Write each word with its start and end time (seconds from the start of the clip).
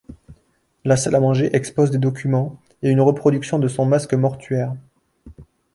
La 0.83 0.97
salle 0.97 1.13
à 1.13 1.19
manger 1.19 1.55
expose 1.55 1.91
des 1.91 1.99
documents 1.99 2.59
et 2.81 2.89
une 2.89 3.01
reproduction 3.01 3.59
de 3.59 3.67
son 3.67 3.85
masque 3.85 4.15
mortuaire. 4.15 4.73